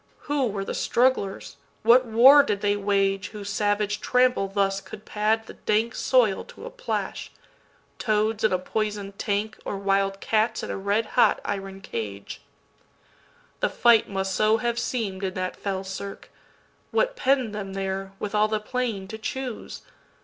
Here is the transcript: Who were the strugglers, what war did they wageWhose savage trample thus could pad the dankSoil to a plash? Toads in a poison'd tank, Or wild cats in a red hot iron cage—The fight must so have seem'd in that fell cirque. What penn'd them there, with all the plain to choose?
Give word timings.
Who 0.21 0.47
were 0.47 0.65
the 0.65 0.73
strugglers, 0.73 1.57
what 1.83 2.07
war 2.07 2.41
did 2.41 2.61
they 2.61 2.75
wageWhose 2.75 3.45
savage 3.45 4.01
trample 4.01 4.47
thus 4.47 4.81
could 4.81 5.05
pad 5.05 5.45
the 5.45 5.53
dankSoil 5.53 6.43
to 6.47 6.65
a 6.65 6.71
plash? 6.71 7.31
Toads 7.99 8.43
in 8.43 8.51
a 8.51 8.57
poison'd 8.57 9.19
tank, 9.19 9.59
Or 9.63 9.77
wild 9.77 10.19
cats 10.19 10.63
in 10.63 10.71
a 10.71 10.75
red 10.75 11.05
hot 11.05 11.39
iron 11.45 11.81
cage—The 11.81 13.69
fight 13.69 14.09
must 14.09 14.33
so 14.33 14.57
have 14.57 14.79
seem'd 14.79 15.23
in 15.23 15.35
that 15.35 15.55
fell 15.55 15.83
cirque. 15.83 16.31
What 16.89 17.15
penn'd 17.15 17.53
them 17.53 17.73
there, 17.73 18.13
with 18.17 18.33
all 18.33 18.47
the 18.47 18.59
plain 18.59 19.07
to 19.09 19.19
choose? 19.19 19.83